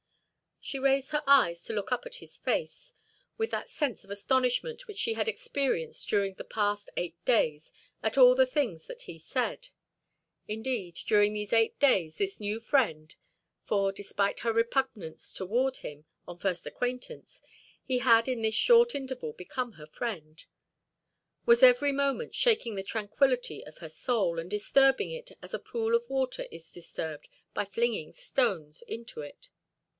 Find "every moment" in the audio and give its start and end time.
21.63-22.33